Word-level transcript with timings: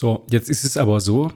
So, 0.00 0.24
jetzt 0.30 0.48
ist 0.48 0.64
es 0.64 0.78
aber 0.78 0.98
so, 0.98 1.30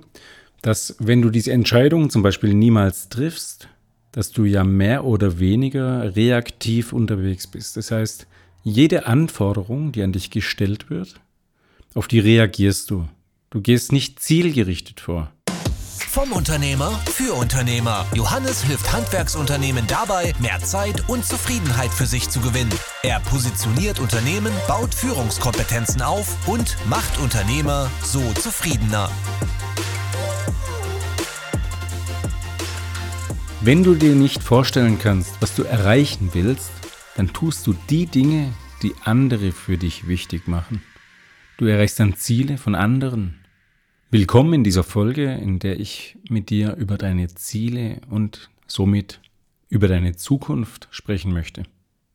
dass 0.62 0.96
wenn 0.98 1.20
du 1.20 1.28
diese 1.28 1.52
Entscheidung 1.52 2.08
zum 2.08 2.22
Beispiel 2.22 2.54
niemals 2.54 3.10
triffst, 3.10 3.68
dass 4.10 4.32
du 4.32 4.46
ja 4.46 4.64
mehr 4.64 5.04
oder 5.04 5.38
weniger 5.38 6.16
reaktiv 6.16 6.94
unterwegs 6.94 7.46
bist. 7.46 7.76
Das 7.76 7.90
heißt, 7.90 8.26
jede 8.62 9.04
Anforderung, 9.04 9.92
die 9.92 10.02
an 10.02 10.12
dich 10.12 10.30
gestellt 10.30 10.88
wird, 10.88 11.20
auf 11.92 12.08
die 12.08 12.20
reagierst 12.20 12.90
du. 12.90 13.06
Du 13.50 13.60
gehst 13.60 13.92
nicht 13.92 14.20
zielgerichtet 14.20 14.98
vor. 14.98 15.30
Vom 16.14 16.30
Unternehmer 16.30 16.92
für 17.06 17.34
Unternehmer. 17.34 18.06
Johannes 18.14 18.62
hilft 18.62 18.92
Handwerksunternehmen 18.92 19.84
dabei, 19.88 20.32
mehr 20.38 20.60
Zeit 20.60 21.08
und 21.08 21.24
Zufriedenheit 21.24 21.90
für 21.90 22.06
sich 22.06 22.30
zu 22.30 22.38
gewinnen. 22.40 22.70
Er 23.02 23.18
positioniert 23.18 23.98
Unternehmen, 23.98 24.52
baut 24.68 24.94
Führungskompetenzen 24.94 26.02
auf 26.02 26.36
und 26.46 26.76
macht 26.88 27.18
Unternehmer 27.18 27.90
so 28.00 28.20
zufriedener. 28.34 29.10
Wenn 33.60 33.82
du 33.82 33.96
dir 33.96 34.14
nicht 34.14 34.40
vorstellen 34.40 35.00
kannst, 35.00 35.32
was 35.40 35.56
du 35.56 35.64
erreichen 35.64 36.30
willst, 36.32 36.70
dann 37.16 37.32
tust 37.32 37.66
du 37.66 37.74
die 37.90 38.06
Dinge, 38.06 38.52
die 38.84 38.94
andere 39.02 39.50
für 39.50 39.78
dich 39.78 40.06
wichtig 40.06 40.46
machen. 40.46 40.80
Du 41.56 41.66
erreichst 41.66 41.98
dann 41.98 42.14
Ziele 42.14 42.56
von 42.56 42.76
anderen, 42.76 43.43
Willkommen 44.14 44.52
in 44.52 44.62
dieser 44.62 44.84
Folge, 44.84 45.32
in 45.32 45.58
der 45.58 45.80
ich 45.80 46.16
mit 46.28 46.48
dir 46.48 46.76
über 46.76 46.96
deine 46.98 47.26
Ziele 47.34 48.00
und 48.08 48.48
somit 48.68 49.20
über 49.68 49.88
deine 49.88 50.14
Zukunft 50.14 50.86
sprechen 50.92 51.32
möchte. 51.32 51.64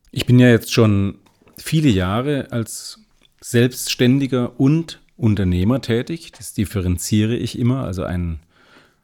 Ich 0.10 0.26
bin 0.26 0.40
ja 0.40 0.48
jetzt 0.48 0.72
schon 0.72 1.16
viele 1.58 1.90
Jahre 1.90 2.54
als 2.54 3.02
Selbstständiger 3.42 4.58
und 4.62 5.02
Unternehmer 5.18 5.82
tätig. 5.82 6.32
Das 6.32 6.54
differenziere 6.54 7.36
ich 7.36 7.60
immer. 7.60 7.84
Also 7.84 8.04
ein 8.04 8.40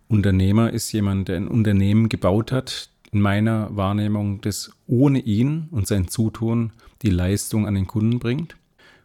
Unternehmer 0.07 0.71
ist 0.71 0.89
jemand, 0.93 1.27
der 1.27 1.35
ein 1.35 1.49
Unternehmen 1.49 2.07
gebaut 2.07 2.53
hat, 2.53 2.89
in 3.11 3.19
meiner 3.19 3.75
Wahrnehmung, 3.75 4.39
das 4.39 4.71
ohne 4.87 5.19
ihn 5.19 5.67
und 5.69 5.85
sein 5.85 6.07
Zutun 6.07 6.71
die 7.01 7.09
Leistung 7.09 7.67
an 7.67 7.75
den 7.75 7.87
Kunden 7.87 8.19
bringt. 8.19 8.55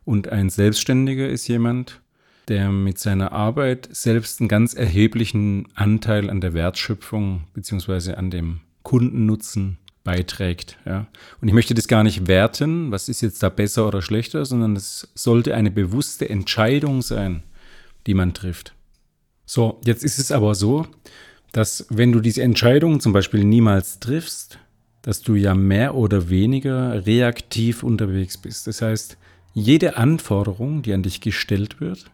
Und 0.05 0.29
ein 0.29 0.49
Selbstständiger 0.49 1.29
ist 1.29 1.49
jemand, 1.49 2.01
der 2.49 2.71
mit 2.71 2.99
seiner 2.99 3.33
Arbeit 3.33 3.89
selbst 3.93 4.41
einen 4.41 4.49
ganz 4.49 4.75
erheblichen 4.75 5.69
Anteil 5.75 6.31
an 6.31 6.41
der 6.41 6.55
Wertschöpfung 6.55 7.45
beziehungsweise 7.55 8.19
an 8.19 8.31
dem 8.31 8.61
Kundennutzen 8.83 9.79
beiträgt. 10.05 10.79
Ja. 10.87 11.07
Und 11.41 11.49
ich 11.49 11.55
möchte 11.55 11.75
das 11.75 11.89
gar 11.89 12.03
nicht 12.03 12.27
werten, 12.27 12.91
was 12.91 13.09
ist 13.09 13.21
jetzt 13.21 13.43
da 13.43 13.49
besser 13.49 13.87
oder 13.87 14.03
schlechter, 14.03 14.45
sondern 14.45 14.75
es 14.75 15.09
sollte 15.15 15.55
eine 15.55 15.71
bewusste 15.71 16.29
Entscheidung 16.29 17.03
sein, 17.03 17.43
die 18.07 18.15
man 18.15 18.35
trifft. 18.35 18.75
So, 19.45 19.81
jetzt 19.85 20.05
ist 20.05 20.19
es 20.19 20.33
aber 20.33 20.55
so, 20.55 20.87
dass 21.53 21.87
wenn 21.91 22.13
du 22.13 22.21
diese 22.21 22.43
Entscheidung 22.43 23.01
zum 23.01 23.13
Beispiel 23.13 23.45
niemals 23.45 24.01
triffst, 24.01 24.59
dass 25.03 25.23
du 25.23 25.35
ja 25.35 25.55
mehr 25.55 25.95
oder 25.95 26.29
weniger 26.29 27.07
reaktiv 27.07 27.83
unterwegs 27.83 28.39
bist. 28.39 28.67
Das 28.67 28.83
heißt, 28.83 29.17
jede 29.53 29.97
Anforderung, 29.97 30.83
die 30.83 30.93
an 30.93 31.03
dich 31.03 31.21
gestellt 31.21 31.81
wird, 31.81 32.11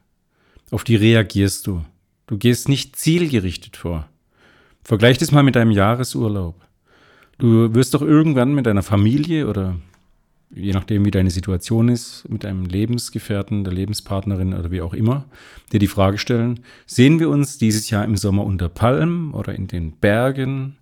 auf 0.70 0.84
die 0.84 0.96
reagierst 0.96 1.66
du. 1.66 1.84
Du 2.26 2.38
gehst 2.38 2.68
nicht 2.68 2.96
zielgerichtet 2.96 3.76
vor. 3.76 4.08
Vergleich 4.84 5.18
das 5.18 5.32
mal 5.32 5.42
mit 5.42 5.56
deinem 5.56 5.70
Jahresurlaub. 5.70 6.54
Du 7.38 7.74
wirst 7.74 7.94
doch 7.94 8.02
irgendwann 8.02 8.54
mit 8.54 8.66
deiner 8.66 8.82
Familie 8.82 9.46
oder 9.46 9.76
je 10.50 10.72
nachdem, 10.72 11.04
wie 11.04 11.10
deine 11.10 11.30
Situation 11.30 11.88
ist, 11.88 12.28
mit 12.28 12.44
deinem 12.44 12.64
Lebensgefährten, 12.64 13.64
der 13.64 13.72
Lebenspartnerin 13.72 14.54
oder 14.54 14.70
wie 14.70 14.80
auch 14.80 14.94
immer, 14.94 15.24
dir 15.72 15.80
die 15.80 15.86
Frage 15.86 16.18
stellen, 16.18 16.60
sehen 16.86 17.20
wir 17.20 17.28
uns 17.28 17.58
dieses 17.58 17.90
Jahr 17.90 18.04
im 18.04 18.16
Sommer 18.16 18.44
unter 18.44 18.68
Palmen 18.68 19.34
oder 19.34 19.54
in 19.54 19.66
den 19.66 19.92
Bergen 19.92 20.76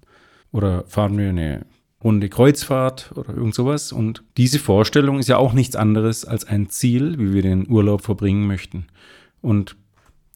oder 0.52 0.84
fahren 0.86 1.18
wir 1.18 1.30
eine 1.30 1.66
Runde 2.02 2.28
Kreuzfahrt 2.28 3.12
oder 3.16 3.34
irgend 3.34 3.55
sowas. 3.55 3.90
Und 3.90 4.22
diese 4.36 4.58
Vorstellung 4.58 5.18
ist 5.18 5.28
ja 5.28 5.39
auch 5.39 5.55
nichts 5.55 5.74
anderes 5.74 6.24
als 6.24 6.45
ein 6.45 6.68
Ziel, 6.68 7.18
wie 7.18 7.33
wir 7.33 7.42
den 7.42 7.68
Urlaub 7.68 8.02
verbringen 8.02 8.46
möchten. 8.46 8.86
Und 9.44 9.77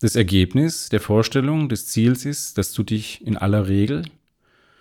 das 0.01 0.17
Ergebnis 0.17 0.91
der 0.91 1.01
Vorstellung 1.01 1.71
des 1.71 1.87
Ziels 1.87 2.27
ist, 2.27 2.59
dass 2.59 2.75
du 2.75 2.83
dich 2.83 3.27
in 3.27 3.39
aller 3.39 3.67
Regel, 3.67 4.03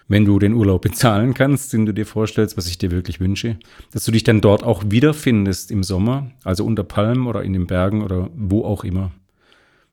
wenn 0.09 0.25
du 0.25 0.37
den 0.37 0.53
Urlaub 0.53 0.81
bezahlen 0.89 1.33
kannst, 1.33 1.71
den 1.71 1.85
du 1.85 1.93
dir 1.93 2.05
vorstellst, 2.05 2.57
was 2.57 2.67
ich 2.67 2.77
dir 2.77 2.91
wirklich 2.91 3.21
wünsche, 3.21 3.57
dass 3.93 4.03
du 4.03 4.11
dich 4.11 4.23
dann 4.23 4.41
dort 4.41 4.63
auch 4.63 4.83
wiederfindest 4.87 5.71
im 5.71 5.81
Sommer, 5.81 6.31
also 6.43 6.65
unter 6.65 6.83
Palmen 6.83 7.25
oder 7.25 7.41
in 7.43 7.53
den 7.53 7.67
Bergen 7.67 8.03
oder 8.03 8.29
wo 8.35 8.65
auch 8.65 8.83
immer. 8.83 9.11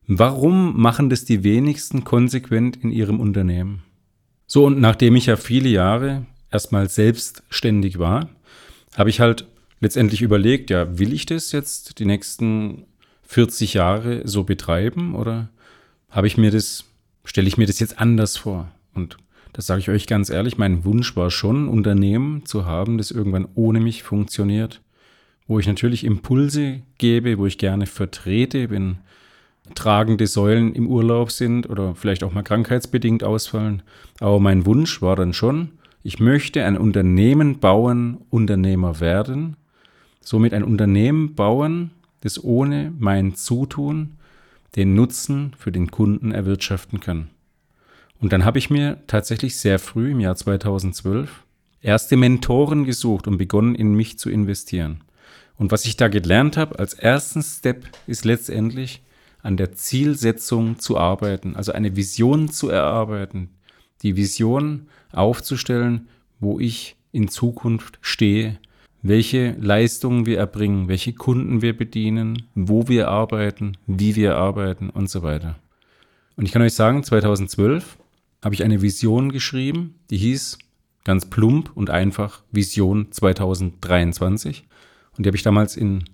Warum 0.09 0.79
machen 0.79 1.11
das 1.11 1.25
die 1.25 1.45
wenigsten 1.45 2.03
konsequent 2.03 2.83
in 2.83 2.91
ihrem 2.91 3.21
Unternehmen? 3.21 3.83
So, 4.49 4.67
und 4.67 4.81
nachdem 4.81 5.15
ich 5.15 5.27
ja 5.27 5.37
viele 5.37 5.69
Jahre 5.69 6.27
erstmal 6.51 6.91
selbstständig 6.91 8.01
war, 8.01 8.29
habe 8.97 9.11
ich 9.11 9.21
halt 9.21 9.47
letztendlich 9.81 10.23
überlegt, 10.23 10.71
ja, 10.71 10.99
will 10.99 11.13
ich 11.13 11.25
das 11.25 11.53
jetzt 11.53 12.01
die 12.01 12.05
nächsten 12.05 12.85
40 13.27 13.75
Jahre 13.75 14.23
so 14.25 14.45
betreiben 14.45 15.15
oder 15.15 15.49
habe 16.11 16.27
ich 16.27 16.37
mir 16.37 16.51
das, 16.51 16.85
stelle 17.25 17.49
ich 17.49 17.57
mir 17.57 17.67
das 17.67 17.81
jetzt 17.81 17.99
anders 17.99 18.37
vor? 18.37 18.71
Und 18.95 19.17
das 19.53 19.67
sage 19.67 19.81
ich 19.81 19.89
euch 19.89 20.07
ganz 20.07 20.31
ehrlich, 20.31 20.59
mein 20.59 20.85
Wunsch 20.85 21.17
war 21.17 21.31
schon, 21.31 21.65
ein 21.65 21.69
Unternehmen 21.69 22.45
zu 22.45 22.67
haben, 22.67 22.99
das 22.99 23.11
irgendwann 23.11 23.49
ohne 23.55 23.81
mich 23.81 24.03
funktioniert, 24.03 24.81
wo 25.47 25.59
ich 25.59 25.67
natürlich 25.67 26.05
Impulse 26.05 26.83
gebe, 26.99 27.39
wo 27.39 27.47
ich 27.47 27.59
gerne 27.59 27.87
vertrete, 27.87 28.71
wenn 28.71 28.99
tragende 29.75 30.27
Säulen 30.27 30.75
im 30.75 30.89
Urlaub 30.89 31.31
sind 31.31 31.69
oder 31.71 31.95
vielleicht 31.95 32.23
auch 32.23 32.33
mal 32.33 32.43
krankheitsbedingt 32.43 33.25
ausfallen. 33.25 33.83
Aber 34.21 34.41
mein 34.41 34.67
Wunsch 34.67 35.01
war 35.01 35.17
dann 35.17 35.33
schon, 35.33 35.71
ich 36.03 36.19
möchte 36.19 36.65
ein 36.65 36.77
Unternehmen 36.77 37.61
bauen, 37.61 38.19
Unternehmer 38.31 39.01
werden, 39.01 39.57
somit 40.21 40.53
ein 40.53 40.65
Unternehmen 40.65 41.35
bauen, 41.35 41.93
das 42.25 42.43
ohne 42.43 42.93
mein 42.99 43.37
Zutun 43.37 44.17
den 44.75 44.97
Nutzen 44.97 45.53
für 45.57 45.71
den 45.71 45.93
Kunden 45.93 46.33
erwirtschaften 46.33 46.99
kann. 46.99 47.29
Und 48.19 48.33
dann 48.33 48.45
habe 48.45 48.59
ich 48.59 48.71
mir 48.71 48.99
tatsächlich 49.07 49.57
sehr 49.57 49.79
früh 49.79 50.11
im 50.11 50.21
Jahr 50.21 50.35
2012 50.35 51.45
erste 51.83 52.17
Mentoren 52.17 52.85
gesucht 52.85 53.29
und 53.29 53.37
begonnen, 53.37 53.75
in 53.75 53.95
mich 53.95 54.19
zu 54.19 54.31
investieren. 54.31 55.03
Und 55.57 55.71
was 55.71 55.85
ich 55.85 55.97
da 55.97 56.09
gelernt 56.09 56.57
habe 56.57 56.79
als 56.79 56.95
ersten 56.95 57.43
Step 57.43 57.85
ist 58.07 58.25
letztendlich 58.25 59.03
an 59.43 59.59
der 59.59 59.73
Zielsetzung 59.75 60.79
zu 60.79 60.97
arbeiten, 60.97 61.55
also 61.55 61.73
eine 61.73 61.95
Vision 61.95 62.51
zu 62.51 62.71
erarbeiten, 62.71 63.51
die 64.03 64.17
Vision 64.17 64.89
aufzustellen, 65.13 66.09
wo 66.41 66.59
ich 66.59 66.97
in 67.13 67.29
Zukunft 67.29 67.99
stehe, 68.01 68.59
welche 69.05 69.55
Leistungen 69.61 70.25
wir 70.25 70.39
erbringen, 70.39 70.89
welche 70.89 71.13
Kunden 71.13 71.61
wir 71.61 71.77
bedienen, 71.77 72.45
wo 72.55 72.89
wir 72.89 73.09
arbeiten, 73.09 73.77
wie 73.87 74.17
wir 74.17 74.37
arbeiten 74.37 74.89
und 74.89 75.11
so 75.11 75.23
weiter. 75.23 75.57
Und 76.37 76.47
ich 76.47 76.53
kann 76.53 76.63
euch 76.63 76.73
sagen, 76.73 77.05
2012 77.05 77.99
habe 78.43 78.55
ich 78.55 78.65
eine 78.65 78.81
Vision 78.81 79.31
geschrieben, 79.31 79.95
die 80.09 80.17
hieß 80.17 80.59
ganz 81.05 81.27
plump 81.27 81.71
und 81.75 81.91
einfach 81.91 82.43
Vision 82.51 83.13
2023. 83.13 84.65
Und 85.19 85.27
die 85.27 85.29
habe 85.29 85.37
ich 85.37 85.43
damals 85.43 85.77
in 85.77 86.05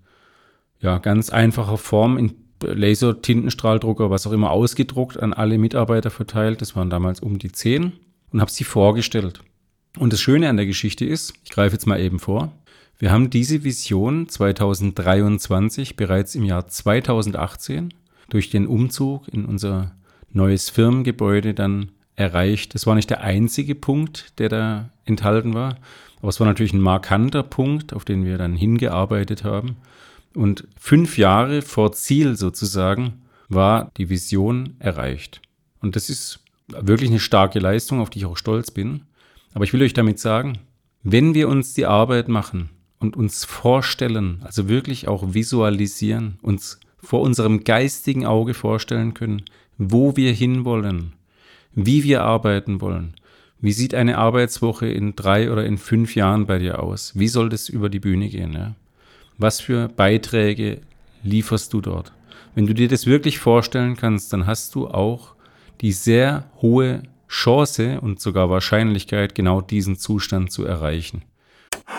ja, 0.80 0.98
ganz 0.98 1.30
einfacher 1.30 1.78
Form 1.78 2.18
in 2.18 2.34
Laser, 2.60 3.22
Tintenstrahldrucker, 3.22 4.10
was 4.10 4.26
auch 4.26 4.32
immer 4.32 4.50
ausgedruckt, 4.50 5.16
an 5.16 5.32
alle 5.32 5.58
Mitarbeiter 5.58 6.10
verteilt. 6.10 6.60
Das 6.60 6.74
waren 6.74 6.90
damals 6.90 7.20
um 7.20 7.38
die 7.38 7.52
zehn 7.52 7.92
und 8.32 8.40
habe 8.40 8.50
sie 8.50 8.64
vorgestellt. 8.64 9.42
Und 9.96 10.12
das 10.12 10.20
Schöne 10.20 10.48
an 10.48 10.56
der 10.56 10.66
Geschichte 10.66 11.04
ist, 11.04 11.34
ich 11.44 11.50
greife 11.50 11.74
jetzt 11.74 11.86
mal 11.86 12.00
eben 12.00 12.18
vor, 12.18 12.52
wir 13.00 13.10
haben 13.10 13.30
diese 13.30 13.64
Vision 13.64 14.28
2023 14.28 15.96
bereits 15.96 16.34
im 16.34 16.44
Jahr 16.44 16.68
2018 16.68 17.94
durch 18.28 18.50
den 18.50 18.66
Umzug 18.66 19.26
in 19.28 19.46
unser 19.46 19.92
neues 20.32 20.68
Firmengebäude 20.68 21.54
dann 21.54 21.92
erreicht. 22.14 22.74
Das 22.74 22.86
war 22.86 22.94
nicht 22.94 23.08
der 23.08 23.22
einzige 23.22 23.74
Punkt, 23.74 24.38
der 24.38 24.50
da 24.50 24.90
enthalten 25.06 25.54
war, 25.54 25.78
aber 26.18 26.28
es 26.28 26.40
war 26.40 26.46
natürlich 26.46 26.74
ein 26.74 26.82
markanter 26.82 27.42
Punkt, 27.42 27.94
auf 27.94 28.04
den 28.04 28.26
wir 28.26 28.36
dann 28.36 28.54
hingearbeitet 28.54 29.44
haben. 29.44 29.76
Und 30.34 30.68
fünf 30.78 31.16
Jahre 31.16 31.62
vor 31.62 31.92
Ziel 31.92 32.36
sozusagen 32.36 33.22
war 33.48 33.90
die 33.96 34.10
Vision 34.10 34.76
erreicht. 34.78 35.40
Und 35.80 35.96
das 35.96 36.10
ist 36.10 36.40
wirklich 36.68 37.08
eine 37.08 37.18
starke 37.18 37.60
Leistung, 37.60 38.00
auf 38.00 38.10
die 38.10 38.18
ich 38.18 38.26
auch 38.26 38.36
stolz 38.36 38.70
bin. 38.70 39.04
Aber 39.54 39.64
ich 39.64 39.72
will 39.72 39.82
euch 39.82 39.94
damit 39.94 40.18
sagen, 40.18 40.58
wenn 41.02 41.32
wir 41.32 41.48
uns 41.48 41.72
die 41.72 41.86
Arbeit 41.86 42.28
machen, 42.28 42.68
und 43.00 43.16
uns 43.16 43.44
vorstellen, 43.44 44.40
also 44.44 44.68
wirklich 44.68 45.08
auch 45.08 45.34
visualisieren, 45.34 46.38
uns 46.42 46.78
vor 47.02 47.22
unserem 47.22 47.64
geistigen 47.64 48.26
Auge 48.26 48.54
vorstellen 48.54 49.14
können, 49.14 49.42
wo 49.78 50.16
wir 50.16 50.32
hinwollen, 50.32 51.14
wie 51.74 52.04
wir 52.04 52.22
arbeiten 52.22 52.80
wollen. 52.80 53.14
Wie 53.62 53.72
sieht 53.72 53.94
eine 53.94 54.18
Arbeitswoche 54.18 54.86
in 54.86 55.16
drei 55.16 55.50
oder 55.50 55.64
in 55.66 55.78
fünf 55.78 56.14
Jahren 56.14 56.46
bei 56.46 56.58
dir 56.58 56.82
aus? 56.82 57.12
Wie 57.18 57.28
soll 57.28 57.48
das 57.48 57.68
über 57.68 57.88
die 57.88 58.00
Bühne 58.00 58.28
gehen? 58.28 58.52
Ja? 58.52 58.74
Was 59.38 59.60
für 59.60 59.88
Beiträge 59.88 60.80
lieferst 61.22 61.72
du 61.72 61.80
dort? 61.80 62.12
Wenn 62.54 62.66
du 62.66 62.74
dir 62.74 62.88
das 62.88 63.06
wirklich 63.06 63.38
vorstellen 63.38 63.96
kannst, 63.96 64.32
dann 64.32 64.46
hast 64.46 64.74
du 64.74 64.88
auch 64.88 65.34
die 65.80 65.92
sehr 65.92 66.50
hohe 66.60 67.02
Chance 67.28 68.00
und 68.00 68.20
sogar 68.20 68.50
Wahrscheinlichkeit, 68.50 69.34
genau 69.34 69.60
diesen 69.60 69.96
Zustand 69.96 70.50
zu 70.50 70.64
erreichen. 70.64 71.22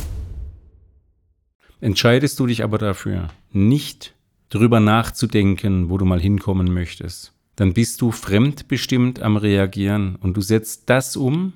Entscheidest 1.80 2.40
du 2.40 2.48
dich 2.48 2.64
aber 2.64 2.78
dafür, 2.78 3.28
nicht 3.52 4.16
drüber 4.48 4.80
nachzudenken, 4.80 5.90
wo 5.90 5.96
du 5.96 6.04
mal 6.04 6.18
hinkommen 6.18 6.74
möchtest, 6.74 7.32
dann 7.54 7.72
bist 7.72 8.00
du 8.00 8.10
fremdbestimmt 8.10 9.22
am 9.22 9.36
Reagieren 9.36 10.16
und 10.16 10.36
du 10.36 10.40
setzt 10.40 10.90
das 10.90 11.14
um, 11.14 11.52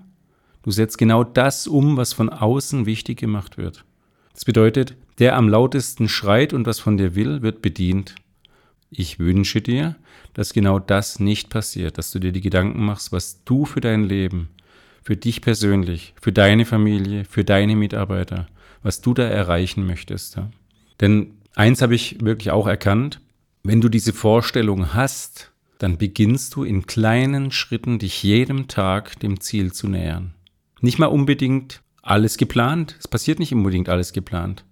du 0.62 0.70
setzt 0.70 0.96
genau 0.96 1.24
das 1.24 1.66
um, 1.66 1.96
was 1.96 2.12
von 2.12 2.28
außen 2.28 2.86
wichtig 2.86 3.18
gemacht 3.18 3.58
wird. 3.58 3.84
Das 4.32 4.44
bedeutet, 4.44 4.94
der 5.18 5.34
am 5.34 5.48
lautesten 5.48 6.08
schreit 6.08 6.52
und 6.52 6.68
was 6.68 6.78
von 6.78 6.98
dir 6.98 7.16
will, 7.16 7.42
wird 7.42 7.62
bedient. 7.62 8.14
Ich 8.90 9.18
wünsche 9.18 9.60
dir, 9.60 9.96
dass 10.34 10.52
genau 10.52 10.78
das 10.78 11.20
nicht 11.20 11.50
passiert, 11.50 11.98
dass 11.98 12.10
du 12.10 12.18
dir 12.18 12.32
die 12.32 12.40
Gedanken 12.40 12.84
machst, 12.84 13.12
was 13.12 13.44
du 13.44 13.64
für 13.64 13.80
dein 13.80 14.04
Leben, 14.04 14.48
für 15.02 15.16
dich 15.16 15.42
persönlich, 15.42 16.14
für 16.20 16.32
deine 16.32 16.64
Familie, 16.64 17.24
für 17.24 17.44
deine 17.44 17.76
Mitarbeiter, 17.76 18.48
was 18.82 19.00
du 19.00 19.14
da 19.14 19.24
erreichen 19.24 19.86
möchtest. 19.86 20.36
Ja? 20.36 20.50
Denn 21.00 21.32
eins 21.54 21.82
habe 21.82 21.94
ich 21.94 22.22
wirklich 22.22 22.50
auch 22.50 22.66
erkannt, 22.66 23.20
wenn 23.62 23.80
du 23.80 23.88
diese 23.88 24.12
Vorstellung 24.12 24.94
hast, 24.94 25.52
dann 25.78 25.98
beginnst 25.98 26.54
du 26.54 26.64
in 26.64 26.86
kleinen 26.86 27.50
Schritten 27.50 27.98
dich 27.98 28.22
jedem 28.22 28.68
Tag 28.68 29.20
dem 29.20 29.40
Ziel 29.40 29.72
zu 29.72 29.88
nähern. 29.88 30.34
Nicht 30.80 30.98
mal 30.98 31.06
unbedingt 31.06 31.82
alles 32.02 32.36
geplant, 32.36 32.96
es 32.98 33.08
passiert 33.08 33.38
nicht 33.38 33.52
unbedingt 33.52 33.88
alles 33.88 34.12
geplant. 34.12 34.64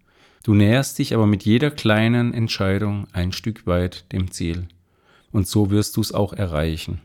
Du 0.46 0.54
näherst 0.54 1.00
dich 1.00 1.12
aber 1.12 1.26
mit 1.26 1.44
jeder 1.44 1.72
kleinen 1.72 2.32
Entscheidung 2.32 3.08
ein 3.12 3.32
Stück 3.32 3.66
weit 3.66 4.04
dem 4.12 4.30
Ziel. 4.30 4.68
Und 5.32 5.48
so 5.48 5.72
wirst 5.72 5.96
du 5.96 6.00
es 6.00 6.12
auch 6.12 6.32
erreichen. 6.32 7.00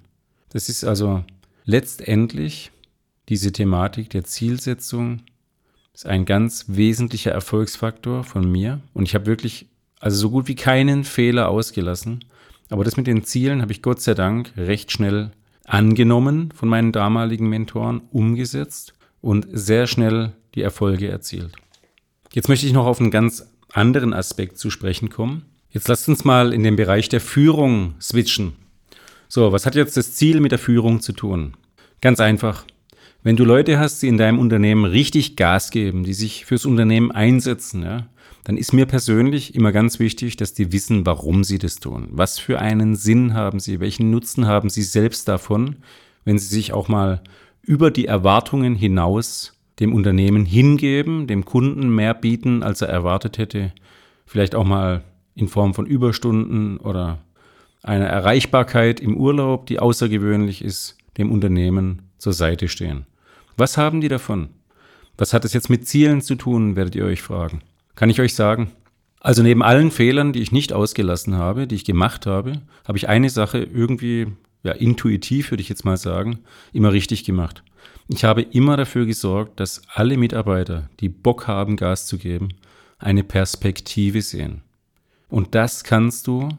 Das 0.50 0.70
ist 0.70 0.84
also 0.84 1.24
letztendlich 1.66 2.70
diese 3.30 3.52
Thematik 3.52 4.12
der 4.12 4.26
Zielsetzung 4.26 5.24
ist 5.92 6.06
ein 6.06 6.26
ganz 6.26 6.66
wesentlicher 6.68 7.32
Erfolgsfaktor 7.32 8.24
von 8.24 8.48
mir. 8.48 8.80
Und 8.94 9.08
ich 9.08 9.16
habe 9.16 9.26
wirklich 9.26 9.66
also 10.00 10.18
so 10.18 10.30
gut 10.30 10.48
wie 10.48 10.54
keinen 10.54 11.04
Fehler 11.04 11.50
ausgelassen. 11.50 12.24
Aber 12.70 12.84
das 12.84 12.96
mit 12.96 13.08
den 13.08 13.24
Zielen 13.24 13.64
habe 13.64 13.72
ich 13.72 13.82
Gott 13.82 14.02
sei 14.02 14.14
Dank 14.14 14.54
recht 14.56 14.92
schnell 14.92 15.32
angenommen 15.66 16.52
von 16.52 16.70
meinen 16.70 16.92
damaligen 16.92 17.50
Mentoren, 17.50 18.04
umgesetzt 18.12 18.94
und 19.20 19.48
sehr 19.52 19.88
schnell 19.88 20.34
die 20.54 20.62
Erfolge 20.62 21.08
erzielt. 21.08 21.54
Jetzt 22.34 22.48
möchte 22.48 22.66
ich 22.66 22.72
noch 22.72 22.86
auf 22.86 23.02
einen 23.02 23.12
ganz 23.12 23.46
anderen 23.74 24.14
Aspekt 24.14 24.58
zu 24.58 24.70
sprechen 24.70 25.10
kommen. 25.10 25.44
Jetzt 25.70 25.88
lasst 25.90 26.08
uns 26.08 26.24
mal 26.24 26.54
in 26.54 26.64
den 26.64 26.78
Bereich 26.78 27.10
der 27.10 27.20
Führung 27.20 27.96
switchen. 28.00 28.54
So, 29.28 29.52
was 29.52 29.66
hat 29.66 29.76
jetzt 29.76 29.98
das 29.98 30.14
Ziel 30.14 30.40
mit 30.40 30.52
der 30.52 30.60
Führung 30.60 31.02
zu 31.02 31.12
tun? 31.12 31.56
Ganz 32.00 32.20
einfach. 32.20 32.66
Wenn 33.24 33.36
du 33.36 33.44
Leute 33.44 33.80
hast, 33.80 34.02
die 34.02 34.08
in 34.08 34.18
deinem 34.18 34.40
Unternehmen 34.40 34.86
richtig 34.86 35.36
Gas 35.36 35.72
geben, 35.72 36.04
die 36.04 36.14
sich 36.14 36.46
fürs 36.46 36.66
Unternehmen 36.66 37.12
einsetzen, 37.12 37.84
ja, 37.84 38.08
dann 38.46 38.58
ist 38.58 38.74
mir 38.74 38.86
persönlich 38.86 39.54
immer 39.54 39.72
ganz 39.72 40.00
wichtig, 40.00 40.38
dass 40.38 40.54
die 40.54 40.72
wissen, 40.72 41.06
warum 41.06 41.44
sie 41.44 41.60
das 41.60 41.76
tun. 41.76 42.08
Was 42.12 42.40
für 42.40 42.60
einen 42.60 42.96
Sinn 42.96 43.34
haben 43.34 43.60
sie? 43.60 43.80
Welchen 43.80 44.10
Nutzen 44.10 44.48
haben 44.48 44.70
sie 44.70 44.84
selbst 44.84 45.28
davon, 45.28 45.76
wenn 46.24 46.40
sie 46.40 46.48
sich 46.48 46.74
auch 46.74 46.88
mal 46.88 47.22
über 47.62 47.92
die 47.92 48.06
Erwartungen 48.06 48.76
hinaus 48.76 49.54
dem 49.80 49.94
Unternehmen 49.94 50.46
hingeben, 50.46 51.28
dem 51.28 51.46
Kunden 51.46 51.94
mehr 51.94 52.14
bieten, 52.14 52.64
als 52.64 52.82
er 52.82 52.90
erwartet 52.90 53.38
hätte, 53.38 53.72
vielleicht 54.26 54.56
auch 54.56 54.66
mal 54.66 55.04
in 55.36 55.48
Form 55.48 55.74
von 55.74 55.86
Überstunden 55.86 56.78
oder 56.78 57.20
einer 57.84 58.06
Erreichbarkeit 58.06 59.00
im 59.00 59.18
Urlaub, 59.18 59.66
die 59.66 59.80
außergewöhnlich 59.80 60.64
ist, 60.64 60.98
dem 61.18 61.32
Unternehmen 61.32 62.04
zur 62.18 62.34
Seite 62.34 62.68
stehen. 62.68 63.06
Was 63.58 63.78
haben 63.78 64.02
die 64.02 64.08
davon? 64.08 64.50
Was 65.18 65.34
hat 65.34 65.46
es 65.46 65.54
jetzt 65.54 65.70
mit 65.70 65.88
Zielen 65.88 66.22
zu 66.22 66.36
tun, 66.36 66.76
werdet 66.76 66.96
ihr 66.96 67.06
euch 67.06 67.22
fragen. 67.22 67.62
Kann 67.96 68.10
ich 68.10 68.22
euch 68.22 68.36
sagen? 68.36 68.72
Also 69.20 69.44
neben 69.44 69.62
allen 69.62 69.92
Fehlern, 69.92 70.34
die 70.34 70.42
ich 70.42 70.52
nicht 70.52 70.74
ausgelassen 70.74 71.36
habe, 71.36 71.68
die 71.68 71.76
ich 71.76 71.86
gemacht 71.86 72.26
habe, 72.26 72.62
habe 72.88 72.98
ich 72.98 73.08
eine 73.08 73.30
Sache 73.30 73.60
irgendwie, 73.60 74.28
ja, 74.64 74.72
intuitiv 74.72 75.52
würde 75.52 75.62
ich 75.62 75.70
jetzt 75.70 75.86
mal 75.86 75.98
sagen, 75.98 76.40
immer 76.74 76.92
richtig 76.92 77.24
gemacht. 77.24 77.64
Ich 78.14 78.26
habe 78.26 78.42
immer 78.42 78.76
dafür 78.76 79.06
gesorgt, 79.06 79.62
dass 79.62 79.84
alle 79.88 80.18
Mitarbeiter, 80.18 80.90
die 81.00 81.08
Bock 81.08 81.48
haben, 81.48 81.78
Gas 81.78 82.08
zu 82.08 82.18
geben, 82.18 82.50
eine 83.00 83.24
Perspektive 83.24 84.22
sehen. 84.22 84.64
Und 85.30 85.56
das 85.56 85.86
kannst 85.86 86.28
du, 86.28 86.50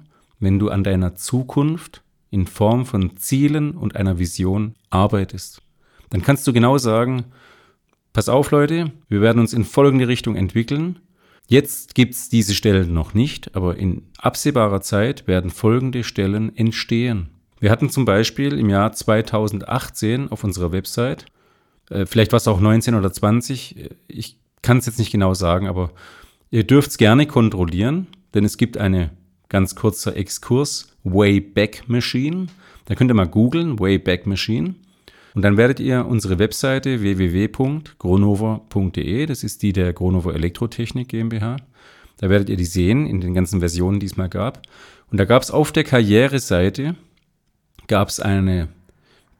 wenn 0.41 0.59
du 0.59 0.71
an 0.71 0.83
deiner 0.83 1.15
Zukunft 1.15 2.03
in 2.31 2.47
Form 2.47 2.87
von 2.87 3.19
Zielen 3.19 3.73
und 3.73 3.97
einer 3.97 4.19
Vision 4.19 4.77
arbeitest. 4.89 5.61
Dann 6.09 6.23
kannst 6.23 6.47
du 6.47 6.55
genau 6.55 6.79
sagen, 6.79 7.27
pass 8.15 8.31
auf 8.31 8.51
Leute, 8.51 8.91
wir 9.11 9.21
werden 9.21 9.39
uns 9.39 9.53
in 9.53 9.65
folgende 9.65 10.09
Richtung 10.09 10.37
entwickeln. 10.37 11.01
Jetzt 11.49 11.95
gibt's 11.95 12.31
diese 12.31 12.55
Stellen 12.55 12.95
noch 12.95 13.13
nicht, 13.13 13.55
aber 13.55 13.77
in 13.77 14.07
absehbarer 14.17 14.81
Zeit 14.81 15.27
werden 15.27 15.51
folgende 15.51 16.03
Stellen 16.03 16.57
entstehen. 16.57 17.29
Wir 17.61 17.71
hatten 17.71 17.91
zum 17.91 18.07
Beispiel 18.07 18.59
im 18.59 18.71
Jahr 18.71 18.93
2018 18.93 20.31
auf 20.31 20.45
unserer 20.45 20.73
Website 20.73 21.27
äh, 21.93 22.07
vielleicht 22.07 22.33
war 22.33 22.39
es 22.39 22.49
auch 22.49 22.61
19 22.61 22.95
oder 22.95 23.13
20. 23.13 23.91
Ich 24.09 24.39
kann 24.63 24.79
es 24.79 24.87
jetzt 24.87 24.99
nicht 24.99 25.13
genau 25.13 25.35
sagen, 25.35 25.69
aber 25.69 25.93
ihr 26.51 26.65
dürft 26.65 26.91
es 26.91 26.99
gerne 26.99 27.27
kontrollieren, 27.27 28.09
denn 28.35 28.45
es 28.45 28.57
gibt 28.57 28.79
eine 28.79 29.11
ganz 29.49 29.75
kurzer 29.75 30.17
Exkurs, 30.17 30.97
Wayback 31.05 31.89
Machine. 31.89 32.47
Da 32.87 32.95
könnt 32.95 33.11
ihr 33.11 33.15
mal 33.15 33.29
googeln, 33.29 33.79
Wayback 33.79 34.27
Machine. 34.27 34.77
Und 35.35 35.43
dann 35.43 35.57
werdet 35.57 35.81
ihr 35.81 36.07
unsere 36.07 36.39
Webseite 36.39 37.01
www.gronover.de, 37.01 39.27
das 39.27 39.45
ist 39.45 39.63
die 39.63 39.73
der 39.73 39.95
Gronover 39.95 40.35
Elektrotechnik 40.35 41.09
GmbH, 41.09 41.57
da 42.19 42.29
werdet 42.29 42.51
ihr 42.51 42.57
die 42.57 42.67
sehen 42.67 43.07
in 43.07 43.23
den 43.23 43.33
ganzen 43.33 43.61
Versionen, 43.61 43.99
die 43.99 44.05
es 44.07 44.19
mal 44.19 44.29
gab. 44.29 44.61
Und 45.11 45.19
da 45.19 45.25
gab 45.25 45.43
es 45.43 45.51
auf 45.51 45.73
der 45.73 45.85
Karriereseite 45.85 46.97
gab 47.89 48.09
es 48.09 48.21
eine 48.21 48.69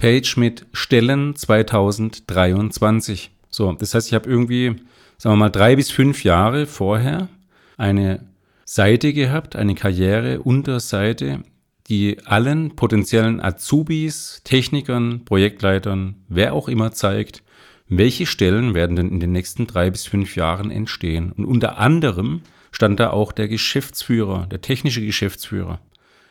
Page 0.03 0.37
mit 0.37 0.67
Stellen 0.73 1.37
2023. 1.37 3.31
So, 3.51 3.71
das 3.71 3.95
heißt, 3.95 4.09
ich 4.09 4.15
habe 4.15 4.29
irgendwie, 4.29 4.75
sagen 5.17 5.35
wir 5.35 5.37
mal, 5.37 5.49
drei 5.49 5.77
bis 5.77 5.93
fünf 5.93 6.25
Jahre 6.25 6.67
vorher 6.67 7.29
eine 7.77 8.27
Seite 8.65 9.13
gehabt, 9.13 9.55
eine 9.55 9.77
Karriere-Unterseite, 9.77 11.45
die 11.87 12.19
allen 12.25 12.75
potenziellen 12.75 13.41
Azubis, 13.41 14.41
Technikern, 14.43 15.25
Projektleitern, 15.25 16.17
wer 16.29 16.53
auch 16.53 16.69
immer 16.69 16.91
zeigt, 16.91 17.45
welche 17.87 18.27
Stellen 18.27 18.75
werden 18.75 18.97
denn 18.97 19.09
in 19.09 19.21
den 19.21 19.31
nächsten 19.31 19.69
drei 19.69 19.89
bis 19.89 20.09
fünf 20.09 20.35
Jahren 20.35 20.73
entstehen. 20.73 21.31
Und 21.31 21.45
unter 21.45 21.79
anderem 21.79 22.41
stand 22.73 22.99
da 22.99 23.11
auch 23.11 23.31
der 23.31 23.47
Geschäftsführer, 23.47 24.49
der 24.51 24.63
technische 24.63 25.07
Geschäftsführer. 25.07 25.79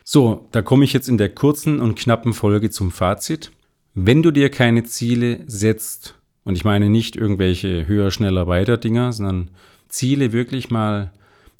So, 0.03 0.49
da 0.51 0.61
komme 0.61 0.83
ich 0.83 0.91
jetzt 0.91 1.07
in 1.07 1.17
der 1.17 1.29
kurzen 1.29 1.79
und 1.79 1.95
knappen 1.95 2.33
Folge 2.33 2.69
zum 2.69 2.91
Fazit. 2.91 3.53
Wenn 3.93 4.23
du 4.23 4.31
dir 4.31 4.49
keine 4.49 4.83
Ziele 4.85 5.41
setzt, 5.47 6.15
und 6.45 6.55
ich 6.55 6.63
meine 6.63 6.89
nicht 6.89 7.17
irgendwelche 7.17 7.87
höher, 7.87 8.09
schneller, 8.09 8.47
weiter 8.47 8.77
Dinger, 8.77 9.11
sondern 9.11 9.51
Ziele 9.89 10.31
wirklich 10.31 10.71
mal 10.71 11.11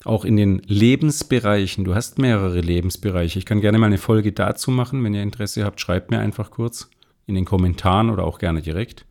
auch 0.04 0.24
in 0.24 0.36
den 0.36 0.62
Lebensbereichen. 0.66 1.84
Du 1.84 1.94
hast 1.94 2.18
mehrere 2.18 2.60
Lebensbereiche. 2.60 3.38
Ich 3.38 3.44
kann 3.44 3.60
gerne 3.60 3.78
mal 3.78 3.86
eine 3.86 3.98
Folge 3.98 4.32
dazu 4.32 4.70
machen. 4.70 5.04
Wenn 5.04 5.14
ihr 5.14 5.22
Interesse 5.22 5.64
habt, 5.64 5.80
schreibt 5.80 6.10
mir 6.10 6.18
einfach 6.18 6.50
kurz 6.50 6.88
in 7.26 7.34
den 7.34 7.44
Kommentaren 7.44 8.08
oder 8.10 8.24
auch 8.24 8.38
gerne 8.38 8.62
direkt. 8.62 9.04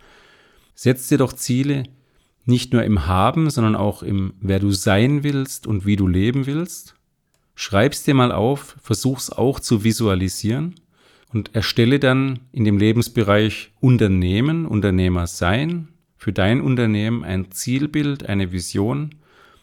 Setz 0.74 1.08
dir 1.08 1.20
doch 1.20 1.34
Ziele 1.34 1.84
nicht 2.46 2.74
nur 2.74 2.84
im 2.84 3.06
Haben, 3.06 3.52
sondern 3.52 3.76
auch 3.76 4.02
im, 4.02 4.34
wer 4.42 4.60
du 4.60 4.72
sein 4.72 5.24
willst 5.24 5.68
und 5.68 5.86
wie 5.86 5.96
du 5.96 6.08
leben 6.08 6.48
willst. 6.48 6.96
Schreib's 7.54 8.04
dir 8.04 8.16
mal 8.16 8.32
auf, 8.32 8.76
versuch's 8.82 9.30
auch 9.30 9.60
zu 9.60 9.84
visualisieren 9.84 10.76
und 11.34 11.56
erstelle 11.56 12.00
dann 12.00 12.40
in 12.52 12.66
dem 12.66 12.78
Lebensbereich 12.78 13.72
Unternehmen, 13.80 14.66
Unternehmer 14.66 15.28
sein, 15.28 15.88
für 16.18 16.34
dein 16.34 16.62
Unternehmen 16.62 17.24
ein 17.24 17.52
Zielbild, 17.52 18.28
eine 18.28 18.52
Vision, 18.52 19.16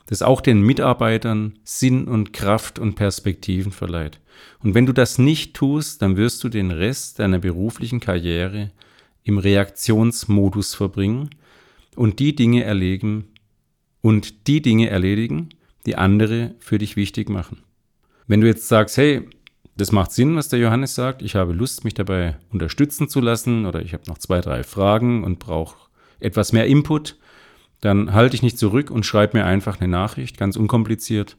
das 0.07 0.23
auch 0.23 0.41
den 0.41 0.63
Mitarbeitern 0.63 1.59
Sinn 1.65 2.09
und 2.09 2.33
Kraft 2.33 2.79
und 2.79 2.95
Perspektiven 2.95 3.73
verleiht. 3.73 4.21
Und 4.61 4.75
wenn 4.75 4.87
du 4.87 4.93
das 4.93 5.19
nicht 5.19 5.55
tust, 5.55 6.03
dann 6.03 6.17
wirst 6.17 6.43
du 6.43 6.49
den 6.49 6.71
Rest 6.71 7.19
deiner 7.19 7.39
beruflichen 7.39 8.01
Karriere 8.01 8.71
im 9.23 9.39
Reaktionsmodus 9.39 10.75
verbringen 10.75 11.31
und 11.95 12.19
die 12.19 12.35
Dinge 12.35 12.65
erlegen 12.65 13.27
und 14.01 14.49
die 14.49 14.63
Dinge 14.63 14.89
erledigen, 14.89 15.51
die 15.85 15.97
andere 15.97 16.55
für 16.59 16.79
dich 16.79 16.97
wichtig 16.97 17.29
machen. 17.29 17.59
Wenn 18.27 18.41
du 18.41 18.47
jetzt 18.47 18.69
sagst, 18.69 18.97
hey, 18.97 19.29
das 19.79 19.93
macht 19.93 20.11
Sinn, 20.11 20.35
was 20.35 20.49
der 20.49 20.59
Johannes 20.59 20.97
sagt, 20.97 21.23
ich 21.23 21.37
habe 21.37 21.53
Lust, 21.53 21.85
mich 21.85 21.95
dabei 21.95 22.37
unterstützen 22.51 23.09
zu 23.09 23.21
lassen 23.21 23.65
oder 23.65 23.81
ich 23.81 23.93
habe 23.95 24.03
noch 24.09 24.19
zwei, 24.19 24.41
drei 24.41 24.65
Fragen 24.65 25.23
und 25.23 25.39
brauche 25.39 25.89
etwas 26.19 26.53
mehr 26.53 26.67
Input, 26.67 27.17
dann 27.81 28.13
halte 28.13 28.35
ich 28.35 28.43
nicht 28.43 28.59
zurück 28.59 28.91
und 28.91 29.07
schreibe 29.07 29.39
mir 29.39 29.45
einfach 29.45 29.81
eine 29.81 29.87
Nachricht, 29.89 30.37
ganz 30.37 30.57
unkompliziert. 30.57 31.37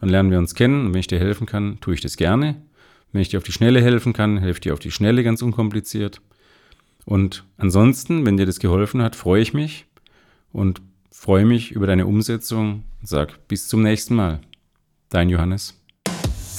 Dann 0.00 0.08
lernen 0.08 0.30
wir 0.30 0.38
uns 0.38 0.54
kennen 0.54 0.86
und 0.86 0.92
wenn 0.92 1.00
ich 1.00 1.08
dir 1.08 1.18
helfen 1.18 1.44
kann, 1.44 1.80
tue 1.80 1.94
ich 1.94 2.00
das 2.00 2.16
gerne. 2.16 2.62
Wenn 3.10 3.20
ich 3.20 3.30
dir 3.30 3.38
auf 3.38 3.44
die 3.44 3.52
Schnelle 3.52 3.82
helfen 3.82 4.12
kann, 4.12 4.38
helfe 4.38 4.58
ich 4.58 4.60
dir 4.60 4.74
auf 4.74 4.78
die 4.78 4.92
Schnelle 4.92 5.24
ganz 5.24 5.42
unkompliziert. 5.42 6.20
Und 7.04 7.44
ansonsten, 7.56 8.24
wenn 8.24 8.36
dir 8.36 8.46
das 8.46 8.60
geholfen 8.60 9.02
hat, 9.02 9.16
freue 9.16 9.42
ich 9.42 9.54
mich 9.54 9.86
und 10.52 10.80
freue 11.10 11.44
mich 11.44 11.72
über 11.72 11.88
deine 11.88 12.06
Umsetzung 12.06 12.84
und 13.00 13.08
sag 13.08 13.48
bis 13.48 13.66
zum 13.66 13.82
nächsten 13.82 14.14
Mal. 14.14 14.40
Dein 15.08 15.28
Johannes. 15.28 15.81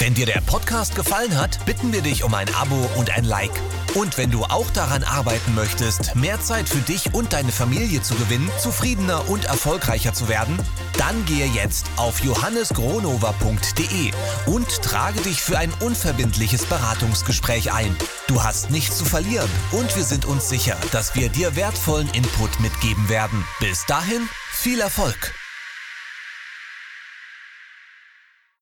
Wenn 0.04 0.16
dir 0.16 0.26
der 0.26 0.42
Podcast 0.42 0.96
gefallen 0.96 1.38
hat, 1.38 1.66
bitten 1.66 1.94
wir 1.94 2.02
dich 2.02 2.26
um 2.26 2.34
ein 2.34 2.54
Abo 2.56 2.90
und 2.98 3.10
ein 3.16 3.24
Like. 3.24 3.54
Und 3.94 4.18
wenn 4.18 4.32
du 4.32 4.44
auch 4.44 4.70
daran 4.72 5.02
arbeiten 5.02 5.56
möchtest, 5.56 6.14
mehr 6.14 6.42
Zeit 6.42 6.68
für 6.68 6.82
dich 6.82 7.14
und 7.14 7.32
deine 7.32 7.54
Familie 7.54 8.02
zu 8.02 8.14
gewinnen, 8.16 8.52
zufriedener 8.60 9.30
und 9.30 9.46
erfolgreicher 9.46 10.14
zu 10.14 10.28
werden, 10.28 10.60
dann 10.98 11.24
gehe 11.24 11.46
jetzt 11.46 11.86
auf 11.96 12.20
johannesgronover.de 12.20 14.12
und 14.48 14.82
trage 14.82 15.22
dich 15.22 15.42
für 15.42 15.58
ein 15.58 15.72
unverbindliches 15.80 16.66
Beratungsgespräch 16.66 17.72
ein. 17.72 17.96
Du 18.28 18.44
hast 18.44 18.72
nichts 18.72 18.98
zu 18.98 19.06
verlieren 19.06 19.50
und 19.72 19.96
wir 19.96 20.04
sind 20.04 20.26
uns 20.26 20.50
sicher, 20.50 20.76
dass 20.92 21.16
wir 21.16 21.30
dir 21.30 21.56
wertvollen 21.56 22.10
Input 22.10 22.60
mitgeben 22.60 23.08
werden. 23.08 23.46
Bis 23.62 23.86
dahin, 23.86 24.28
viel 24.52 24.82
Erfolg! 24.82 25.34